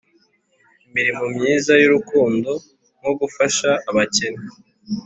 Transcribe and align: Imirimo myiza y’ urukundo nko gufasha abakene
Imirimo 0.87 1.23
myiza 1.35 1.71
y’ 1.81 1.83
urukundo 1.87 2.51
nko 2.99 3.11
gufasha 3.19 3.69
abakene 3.89 4.43